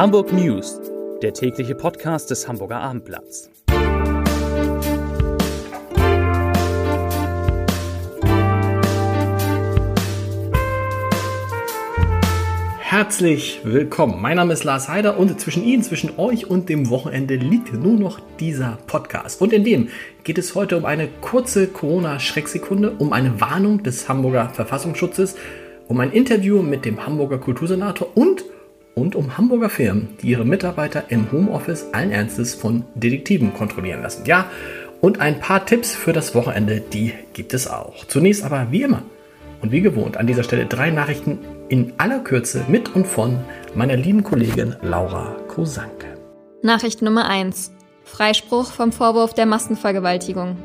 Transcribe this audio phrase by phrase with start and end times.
[0.00, 0.80] Hamburg News,
[1.20, 3.50] der tägliche Podcast des Hamburger Abendblatts.
[12.78, 14.22] Herzlich willkommen.
[14.22, 17.92] Mein Name ist Lars Heider und zwischen Ihnen, zwischen euch und dem Wochenende liegt nur
[17.92, 19.42] noch dieser Podcast.
[19.42, 19.88] Und in dem
[20.24, 25.36] geht es heute um eine kurze Corona-Schrecksekunde, um eine Warnung des Hamburger Verfassungsschutzes,
[25.88, 28.44] um ein Interview mit dem Hamburger Kultursenator und
[28.94, 34.24] und um Hamburger Firmen, die ihre Mitarbeiter im Homeoffice allen Ernstes von Detektiven kontrollieren lassen.
[34.26, 34.46] Ja,
[35.00, 38.04] und ein paar Tipps für das Wochenende, die gibt es auch.
[38.06, 39.02] Zunächst aber wie immer
[39.62, 43.38] und wie gewohnt an dieser Stelle drei Nachrichten in aller Kürze mit und von
[43.74, 46.06] meiner lieben Kollegin Laura Kosanke.
[46.62, 47.72] Nachricht Nummer 1.
[48.04, 50.56] Freispruch vom Vorwurf der Massenvergewaltigung.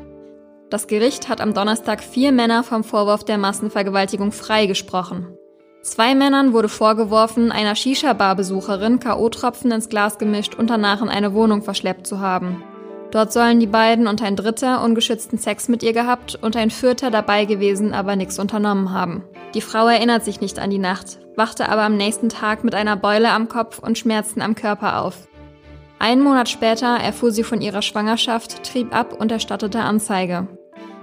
[0.68, 5.28] Das Gericht hat am Donnerstag vier Männer vom Vorwurf der Massenvergewaltigung freigesprochen.
[5.86, 11.62] Zwei Männern wurde vorgeworfen, einer Shisha-Bar-Besucherin K.O.-Tropfen ins Glas gemischt und danach in eine Wohnung
[11.62, 12.64] verschleppt zu haben.
[13.12, 17.12] Dort sollen die beiden und ein Dritter ungeschützten Sex mit ihr gehabt und ein Vierter
[17.12, 19.22] dabei gewesen, aber nichts unternommen haben.
[19.54, 22.96] Die Frau erinnert sich nicht an die Nacht, wachte aber am nächsten Tag mit einer
[22.96, 25.28] Beule am Kopf und Schmerzen am Körper auf.
[26.00, 30.48] Einen Monat später erfuhr sie von ihrer Schwangerschaft, trieb ab und erstattete Anzeige.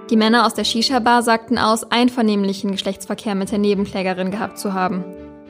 [0.10, 5.04] Die Männer aus der Shisha-Bar sagten aus, einvernehmlichen Geschlechtsverkehr mit der Nebenklägerin gehabt zu haben.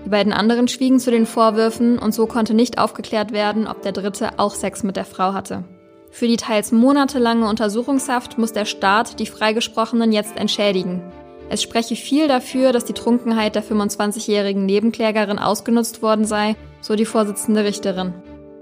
[0.05, 3.93] Die beiden anderen schwiegen zu den Vorwürfen und so konnte nicht aufgeklärt werden, ob der
[3.93, 5.63] Dritte auch Sex mit der Frau hatte.
[6.11, 11.01] Für die teils monatelange Untersuchungshaft muss der Staat die Freigesprochenen jetzt entschädigen.
[11.49, 17.05] Es spreche viel dafür, dass die Trunkenheit der 25-jährigen Nebenklägerin ausgenutzt worden sei, so die
[17.05, 18.13] Vorsitzende Richterin.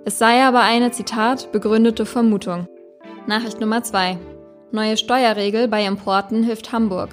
[0.05, 2.67] Es sei aber eine, Zitat, begründete Vermutung.
[3.28, 4.17] Nachricht Nummer zwei.
[4.73, 7.09] Neue Steuerregel bei Importen hilft Hamburg.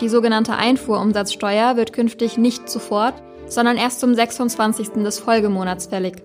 [0.00, 3.14] Die sogenannte Einfuhrumsatzsteuer wird künftig nicht sofort,
[3.46, 5.02] sondern erst zum 26.
[5.02, 6.22] des Folgemonats fällig.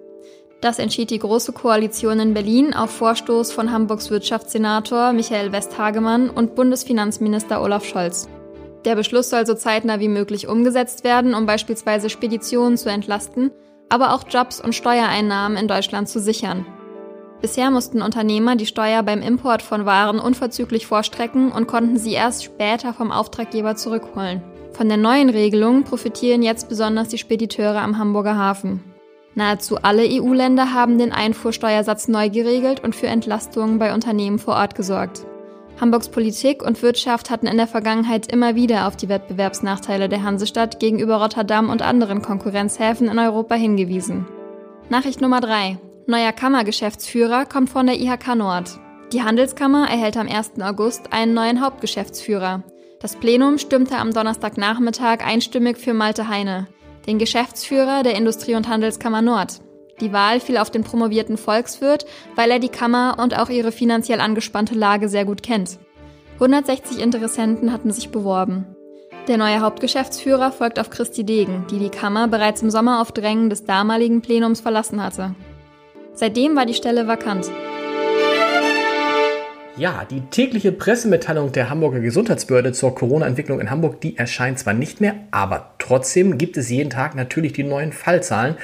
[0.61, 6.53] Das entschied die Große Koalition in Berlin auf Vorstoß von Hamburgs Wirtschaftssenator Michael Westhagemann und
[6.53, 8.27] Bundesfinanzminister Olaf Scholz.
[8.85, 13.49] Der Beschluss soll so zeitnah wie möglich umgesetzt werden, um beispielsweise Speditionen zu entlasten,
[13.89, 16.65] aber auch Jobs und Steuereinnahmen in Deutschland zu sichern.
[17.41, 22.43] Bisher mussten Unternehmer die Steuer beim Import von Waren unverzüglich vorstrecken und konnten sie erst
[22.43, 24.41] später vom Auftraggeber zurückholen.
[24.73, 28.83] Von der neuen Regelung profitieren jetzt besonders die Spediteure am Hamburger Hafen.
[29.35, 34.73] Nahezu alle EU-Länder haben den Einfuhrsteuersatz neu geregelt und für Entlastungen bei Unternehmen vor Ort
[34.73, 35.25] gesorgt.
[35.79, 40.79] Hamburgs Politik und Wirtschaft hatten in der Vergangenheit immer wieder auf die Wettbewerbsnachteile der Hansestadt
[40.79, 44.25] gegenüber Rotterdam und anderen Konkurrenzhäfen in Europa hingewiesen.
[44.89, 45.77] Nachricht Nummer 3.
[46.09, 48.79] Neuer Kammergeschäftsführer kommt von der IHK Nord.
[49.11, 50.53] Die Handelskammer erhält am 1.
[50.61, 52.63] August einen neuen Hauptgeschäftsführer.
[53.01, 56.67] Das Plenum stimmte am Donnerstagnachmittag einstimmig für Malte Heine,
[57.07, 59.59] den Geschäftsführer der Industrie- und Handelskammer Nord.
[59.99, 64.21] Die Wahl fiel auf den promovierten Volkswirt, weil er die Kammer und auch ihre finanziell
[64.21, 65.77] angespannte Lage sehr gut kennt.
[66.35, 68.65] 160 Interessenten hatten sich beworben.
[69.27, 73.49] Der neue Hauptgeschäftsführer folgt auf Christi Degen, die die Kammer bereits im Sommer auf Drängen
[73.49, 75.35] des damaligen Plenums verlassen hatte.
[76.17, 77.45] Seitdem war die Stelle vakant.
[79.77, 84.99] Ja, die tägliche Pressemitteilung der Hamburger Gesundheitsbehörde zur Corona-Entwicklung in Hamburg, die erscheint zwar nicht
[84.99, 88.55] mehr, aber trotzdem gibt es jeden Tag natürlich die neuen Fallzahlen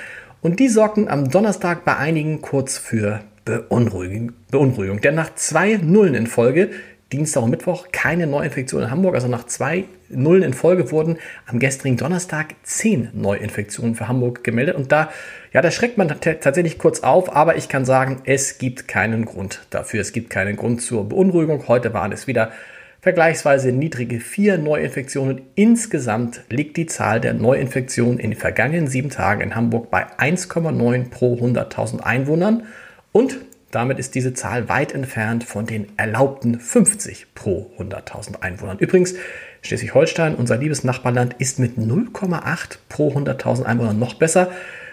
[0.42, 4.32] und die sorgten am Donnerstag bei einigen kurz für Beunruhigung.
[4.50, 5.02] Beunruhigung.
[5.02, 6.72] Denn nach zwei Nullen in Folge
[7.14, 9.14] Dienstag und Mittwoch keine Neuinfektionen in Hamburg.
[9.14, 14.76] Also nach zwei Nullen in Folge wurden am gestrigen Donnerstag zehn Neuinfektionen für Hamburg gemeldet.
[14.76, 15.12] Und da,
[15.54, 19.66] ja, da schreckt man tatsächlich kurz auf, aber ich kann sagen, es gibt keinen Grund
[19.70, 20.02] dafür.
[20.02, 21.68] Es gibt keinen Grund zur Beunruhigung.
[21.68, 22.52] Heute waren es wieder
[23.02, 25.42] vergleichsweise niedrige vier Neuinfektionen.
[25.54, 31.10] Insgesamt liegt die Zahl der Neuinfektionen in den vergangenen sieben Tagen in Hamburg bei 1,9
[31.12, 32.64] pro 100.000 Einwohnern.
[33.12, 33.38] Und
[33.74, 38.78] damit ist diese Zahl weit entfernt von den erlaubten 50 pro 100.000 Einwohnern.
[38.78, 39.16] Übrigens,
[39.62, 44.52] Schleswig-Holstein, unser liebes Nachbarland, ist mit 0,8 pro 100.000 Einwohnern noch besser.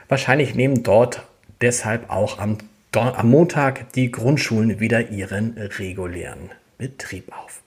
[0.08, 1.22] Wahrscheinlich nehmen dort
[1.60, 2.58] deshalb auch am,
[2.92, 7.62] am Montag die Grundschulen wieder ihren regulären Betrieb auf.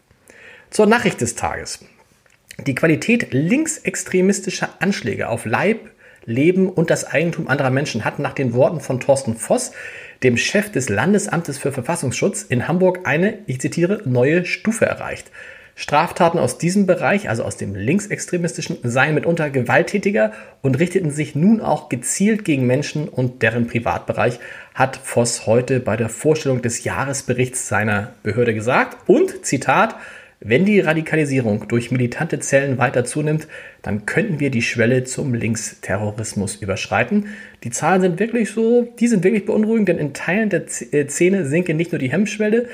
[0.72, 1.86] Zur Nachricht des Tages.
[2.66, 5.92] Die Qualität linksextremistischer Anschläge auf Leib,
[6.26, 9.72] Leben und das Eigentum anderer Menschen hat nach den Worten von Thorsten Voss
[10.24, 15.32] dem Chef des Landesamtes für Verfassungsschutz in Hamburg eine, ich zitiere, neue Stufe erreicht.
[15.76, 20.32] Straftaten aus diesem Bereich, also aus dem linksextremistischen, seien mitunter gewalttätiger
[20.62, 24.40] und richteten sich nun auch gezielt gegen Menschen und deren Privatbereich,
[24.76, 29.10] hat Voss heute bei der Vorstellung des Jahresberichts seiner Behörde gesagt.
[29.10, 29.96] Und, Zitat,
[30.46, 33.48] Wenn die Radikalisierung durch militante Zellen weiter zunimmt,
[33.82, 37.28] dann könnten wir die Schwelle zum Linksterrorismus überschreiten.
[37.64, 41.46] Die Zahlen sind wirklich so, die sind wirklich beunruhigend, denn in Teilen der äh, Szene
[41.46, 42.68] sinke nicht nur die Hemmschwelle,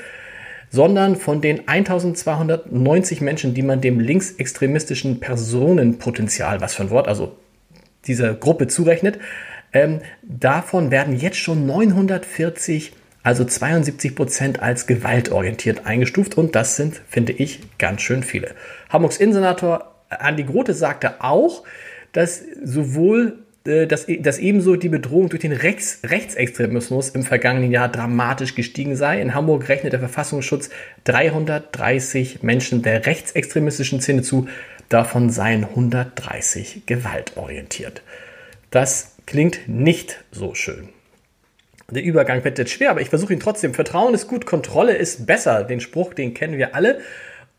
[0.70, 7.36] sondern von den 1290 Menschen, die man dem linksextremistischen Personenpotenzial, was für ein Wort, also
[8.04, 9.20] dieser Gruppe zurechnet,
[9.72, 17.00] ähm, davon werden jetzt schon 940, also 72 Prozent als gewaltorientiert eingestuft und das sind,
[17.08, 18.54] finde ich, ganz schön viele.
[18.88, 21.64] Hamburgs Innensenator Andi Grote sagte auch,
[22.12, 27.88] dass sowohl äh, dass, dass ebenso die Bedrohung durch den Rechts, Rechtsextremismus im vergangenen Jahr
[27.88, 29.20] dramatisch gestiegen sei.
[29.20, 30.70] In Hamburg rechnet der Verfassungsschutz
[31.04, 34.48] 330 Menschen der rechtsextremistischen Szene zu,
[34.88, 38.02] davon seien 130 gewaltorientiert.
[38.70, 40.88] Das klingt nicht so schön.
[41.90, 43.74] Der Übergang wird jetzt schwer, aber ich versuche ihn trotzdem.
[43.74, 45.64] Vertrauen ist gut, Kontrolle ist besser.
[45.64, 47.00] Den Spruch, den kennen wir alle.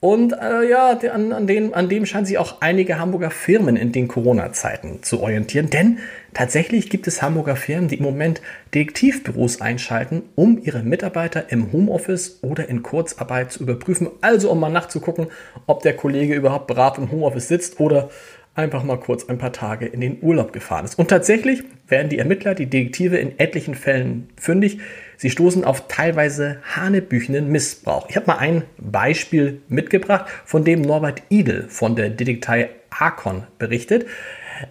[0.01, 3.91] Und äh, ja, an, an, den, an dem scheinen sich auch einige Hamburger Firmen in
[3.91, 5.69] den Corona-Zeiten zu orientieren.
[5.69, 5.99] Denn
[6.33, 8.41] tatsächlich gibt es Hamburger Firmen, die im Moment
[8.73, 14.09] Detektivbüros einschalten, um ihre Mitarbeiter im Homeoffice oder in Kurzarbeit zu überprüfen.
[14.21, 15.27] Also um mal nachzugucken,
[15.67, 18.09] ob der Kollege überhaupt brav im Homeoffice sitzt oder
[18.53, 20.99] einfach mal kurz ein paar Tage in den Urlaub gefahren ist.
[20.99, 24.79] Und tatsächlich werden die Ermittler, die Detektive in etlichen Fällen fündig.
[25.17, 28.09] Sie stoßen auf teilweise hanebüchenden Missbrauch.
[28.09, 34.05] Ich habe mal ein Beispiel mitgebracht, von dem Norbert Idel von der Detektei Arcon berichtet.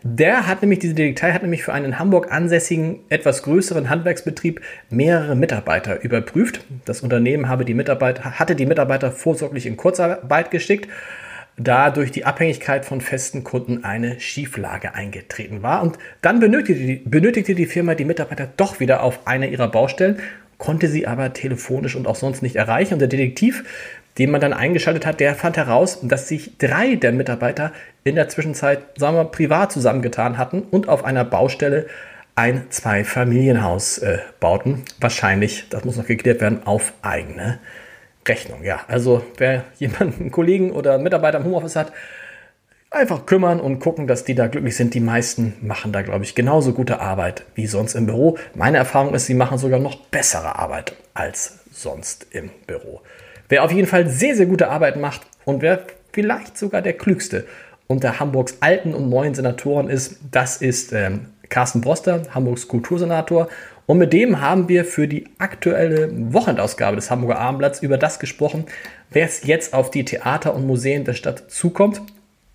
[0.02, 4.60] Der hat nämlich, diese Detektei hat nämlich für einen in Hamburg ansässigen, etwas größeren Handwerksbetrieb
[4.90, 6.64] mehrere Mitarbeiter überprüft.
[6.84, 10.88] Das Unternehmen habe die Mitarbeiter, hatte die Mitarbeiter vorsorglich in Kurzarbeit geschickt
[11.56, 15.82] da durch die Abhängigkeit von festen Kunden eine Schieflage eingetreten war.
[15.82, 20.20] Und dann benötigte die, benötigte die Firma die Mitarbeiter doch wieder auf einer ihrer Baustellen,
[20.58, 22.94] konnte sie aber telefonisch und auch sonst nicht erreichen.
[22.94, 23.64] Und der Detektiv,
[24.18, 27.72] den man dann eingeschaltet hat, der fand heraus, dass sich drei der Mitarbeiter
[28.04, 31.86] in der Zwischenzeit, sagen wir, privat zusammengetan hatten und auf einer Baustelle
[32.34, 34.82] ein Zwei-Familienhaus äh, bauten.
[34.98, 37.58] Wahrscheinlich, das muss noch geklärt werden, auf eigene
[38.26, 38.80] Rechnung, ja.
[38.88, 41.92] Also wer jemanden, einen Kollegen oder einen Mitarbeiter im Homeoffice hat,
[42.90, 44.94] einfach kümmern und gucken, dass die da glücklich sind.
[44.94, 48.36] Die meisten machen da, glaube ich, genauso gute Arbeit wie sonst im Büro.
[48.54, 53.00] Meine Erfahrung ist, sie machen sogar noch bessere Arbeit als sonst im Büro.
[53.48, 57.46] Wer auf jeden Fall sehr, sehr gute Arbeit macht und wer vielleicht sogar der klügste
[57.86, 63.48] unter Hamburgs alten und neuen Senatoren ist, das ist ähm, Carsten Broster, Hamburgs Kultursenator.
[63.90, 68.66] Und mit dem haben wir für die aktuelle Wochenendausgabe des Hamburger Abendblatts über das gesprochen,
[69.10, 72.00] wer es jetzt auf die Theater und Museen der Stadt zukommt,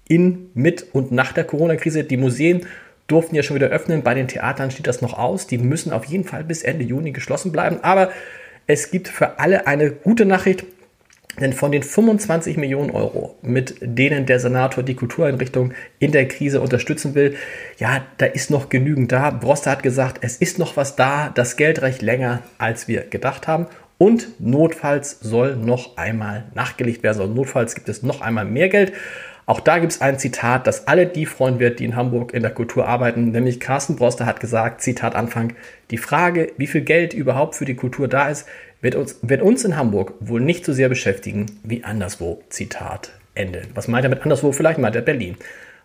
[0.07, 2.05] in, mit und nach der Corona-Krise.
[2.05, 2.65] Die Museen
[3.07, 5.45] durften ja schon wieder öffnen, bei den Theatern steht das noch aus.
[5.45, 7.79] Die müssen auf jeden Fall bis Ende Juni geschlossen bleiben.
[7.81, 8.11] Aber
[8.65, 10.63] es gibt für alle eine gute Nachricht.
[11.39, 16.61] Denn von den 25 Millionen Euro, mit denen der Senator die Kultureinrichtung in der Krise
[16.61, 17.35] unterstützen will,
[17.77, 19.31] ja, da ist noch genügend da.
[19.31, 21.29] Broster hat gesagt, es ist noch was da.
[21.29, 23.67] Das Geld reicht länger, als wir gedacht haben.
[23.97, 27.19] Und notfalls soll noch einmal nachgelegt werden.
[27.21, 28.93] Also notfalls gibt es noch einmal mehr Geld.
[29.47, 32.42] Auch da gibt es ein Zitat, das alle die freuen wird, die in Hamburg in
[32.42, 33.31] der Kultur arbeiten.
[33.31, 35.53] Nämlich Carsten Broster hat gesagt, Zitat Anfang,
[35.92, 38.47] die Frage, wie viel Geld überhaupt für die Kultur da ist,
[38.81, 42.42] wird uns, wird uns in Hamburg wohl nicht so sehr beschäftigen wie anderswo.
[42.50, 43.63] Zitat Ende.
[43.75, 44.51] Was meint er mit anderswo?
[44.51, 45.38] Vielleicht meint er Berlin.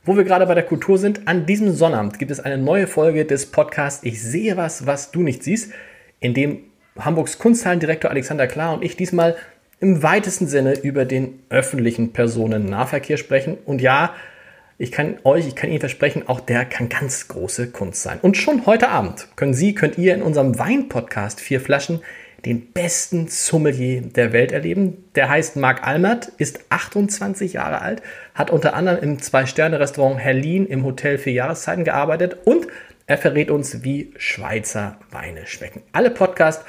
[0.05, 3.26] Wo wir gerade bei der Kultur sind, an diesem Sonnabend gibt es eine neue Folge
[3.26, 5.73] des Podcasts Ich sehe was, was du nicht siehst,
[6.21, 6.61] in dem
[6.99, 9.37] Hamburgs Kunsthallendirektor Alexander Klar und ich diesmal
[9.81, 13.57] im weitesten Sinne über den öffentlichen Personennahverkehr sprechen.
[13.65, 14.15] Und ja,
[14.79, 18.19] ich kann euch, ich kann Ihnen versprechen, auch der kann ganz große Kunst sein.
[18.23, 22.01] Und schon heute Abend können Sie, könnt ihr in unserem Wein-Podcast Vier Flaschen
[22.45, 25.05] den besten Sommelier der Welt erleben.
[25.15, 28.03] Der heißt Marc Almert, ist 28 Jahre alt,
[28.35, 32.67] hat unter anderem im Zwei-Sterne-Restaurant Herlin im Hotel für Jahreszeiten gearbeitet und
[33.07, 35.83] er verrät uns, wie Schweizer Weine schmecken.
[35.93, 36.65] Alle Podcasts,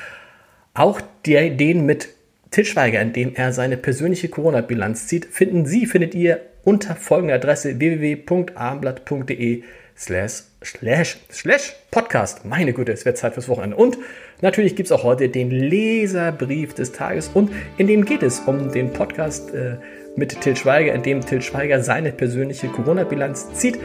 [0.73, 2.09] auch die, den mit
[2.51, 7.79] Tischweiger, in dem er seine persönliche Corona-Bilanz zieht, finden Sie, findet ihr unter folgender Adresse
[7.79, 9.63] www.abendblatt.de
[9.97, 12.43] slash, slash, slash Podcast.
[12.43, 13.77] Meine Güte, es wird Zeit fürs Wochenende.
[13.77, 13.97] Und
[14.41, 18.69] natürlich gibt es auch heute den Leserbrief des Tages und in dem geht es um
[18.69, 19.77] den Podcast äh,
[20.17, 23.79] mit Till Schweiger, in dem Till Schweiger seine persönliche Corona-Bilanz zieht.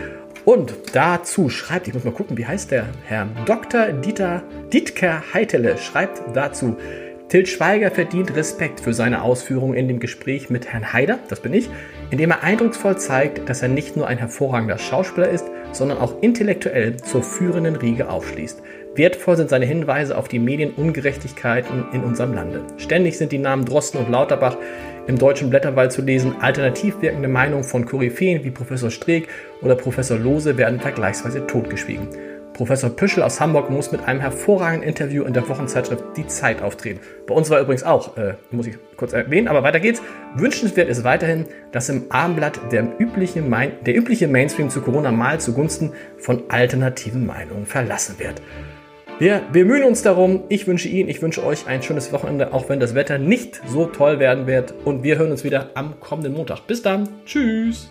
[0.44, 3.92] Und dazu schreibt, ich muss mal gucken, wie heißt der Herr Dr.
[3.92, 4.42] Dieter
[4.72, 6.76] Dietker Heitele schreibt dazu,
[7.28, 11.52] Til Schweiger verdient Respekt für seine Ausführungen in dem Gespräch mit Herrn Haider, das bin
[11.54, 11.68] ich,
[12.10, 16.96] indem er eindrucksvoll zeigt, dass er nicht nur ein hervorragender Schauspieler ist, sondern auch intellektuell
[16.98, 18.62] zur führenden Riege aufschließt.
[18.94, 22.62] Wertvoll sind seine Hinweise auf die Medienungerechtigkeiten in unserem Lande.
[22.76, 24.56] Ständig sind die Namen Drosten und Lauterbach
[25.08, 26.36] im deutschen Blätterwald zu lesen.
[26.40, 29.26] Alternativ wirkende Meinungen von Koryphäen wie Professor Streeck
[29.62, 32.08] oder Professor Lose werden vergleichsweise totgeschwiegen.
[32.56, 37.00] Professor Püschel aus Hamburg muss mit einem hervorragenden Interview in der Wochenzeitschrift Die Zeit auftreten.
[37.26, 40.00] Bei uns war übrigens auch, äh, muss ich kurz erwähnen, aber weiter geht's.
[40.36, 45.38] Wünschenswert ist weiterhin, dass im Abendblatt der übliche, Main der übliche Mainstream zu Corona mal
[45.38, 48.40] zugunsten von alternativen Meinungen verlassen wird.
[49.18, 50.44] Wir bemühen uns darum.
[50.48, 53.84] Ich wünsche Ihnen, ich wünsche euch ein schönes Wochenende, auch wenn das Wetter nicht so
[53.84, 54.72] toll werden wird.
[54.84, 56.66] Und wir hören uns wieder am kommenden Montag.
[56.66, 57.08] Bis dann.
[57.26, 57.90] Tschüss.